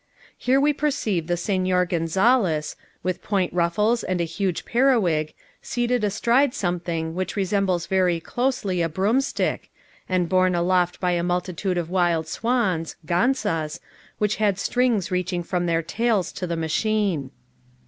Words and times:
Here 0.35 0.59
we 0.59 0.73
perceive 0.73 1.27
the 1.27 1.37
Signor 1.37 1.85
Gonzales, 1.85 2.75
with 3.03 3.21
point 3.21 3.53
ruffles 3.53 4.03
and 4.03 4.19
a 4.19 4.23
huge 4.23 4.65
periwig, 4.65 5.35
seated 5.61 6.03
astride 6.03 6.55
something 6.55 7.13
which 7.13 7.35
resembles 7.35 7.85
very 7.85 8.19
closely 8.19 8.81
a 8.81 8.89
broomstick, 8.89 9.69
and 10.09 10.27
borne 10.27 10.55
aloft 10.55 10.99
by 10.99 11.11
a 11.11 11.21
multitude 11.21 11.77
of 11.77 11.91
wild 11.91 12.27
swans 12.27 12.95
(ganzas) 13.05 13.79
who 14.17 14.25
had 14.39 14.57
strings 14.57 15.11
reaching 15.11 15.43
from 15.43 15.67
their 15.67 15.83
tails 15.83 16.31
to 16.31 16.47
the 16.47 16.57
machine. 16.57 17.29